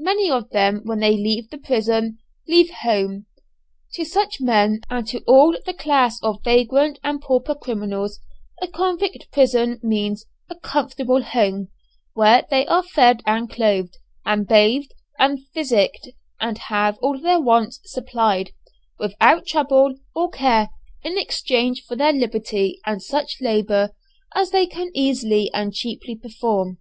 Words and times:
Many 0.00 0.28
of 0.28 0.50
them 0.50 0.80
when 0.82 0.98
they 0.98 1.16
leave 1.16 1.48
the 1.50 1.56
prison, 1.56 2.18
leave 2.48 2.70
home. 2.82 3.26
To 3.94 4.04
such 4.04 4.40
men, 4.40 4.80
and 4.90 5.06
to 5.06 5.22
all 5.28 5.54
the 5.64 5.72
class 5.72 6.20
of 6.24 6.42
vagrant 6.42 6.98
and 7.04 7.20
pauper 7.20 7.54
criminals, 7.54 8.18
a 8.60 8.66
convict 8.66 9.30
prison 9.30 9.78
means 9.80 10.26
a 10.48 10.56
comfortable 10.56 11.22
home, 11.22 11.68
where 12.14 12.44
they 12.50 12.66
are 12.66 12.82
fed 12.82 13.22
and 13.24 13.48
clothed, 13.48 13.98
and 14.26 14.48
bathed 14.48 14.92
and 15.20 15.46
physicked, 15.54 16.08
and 16.40 16.58
have 16.58 16.98
all 17.00 17.20
their 17.20 17.38
wants 17.40 17.78
supplied, 17.84 18.50
without 18.98 19.46
trouble 19.46 19.94
or 20.16 20.30
care, 20.30 20.70
in 21.04 21.16
exchange 21.16 21.84
for 21.86 21.94
their 21.94 22.12
liberty 22.12 22.80
and 22.86 23.04
such 23.04 23.40
labour 23.40 23.94
as 24.34 24.50
they 24.50 24.66
can 24.66 24.90
easily 24.94 25.48
and 25.54 25.72
cheaply 25.74 26.16
perform. 26.16 26.78